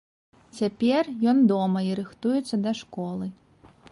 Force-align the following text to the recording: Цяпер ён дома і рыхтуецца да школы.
Цяпер 0.61 1.09
ён 1.33 1.37
дома 1.51 1.79
і 1.89 1.93
рыхтуецца 2.01 2.55
да 2.65 2.71
школы. 2.83 3.25